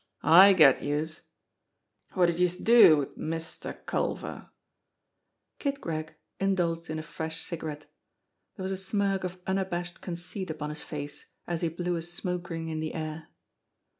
I 0.23 0.53
get 0.53 0.81
youse! 0.81 1.27
Wot 2.15 2.25
did 2.25 2.39
youse 2.39 2.55
do 2.57 2.97
wid 2.97 3.17
Mister 3.17 3.73
Culver?" 3.85 4.49
Kid 5.59 5.79
Gregg 5.79 6.15
indulged 6.39 6.89
in 6.89 6.97
a 6.97 7.03
fresh 7.03 7.45
cigarette. 7.45 7.85
There 8.55 8.63
was 8.63 8.71
a 8.71 8.77
smirk 8.77 9.23
of 9.23 9.39
unabashed 9.45 10.01
conceit 10.01 10.49
upon 10.49 10.69
his 10.71 10.81
face, 10.81 11.27
as 11.45 11.61
he 11.61 11.69
blew 11.69 11.97
a 11.97 12.01
smoke 12.01 12.49
ring 12.49 12.69
in 12.69 12.79
the 12.79 12.95
air. 12.95 13.27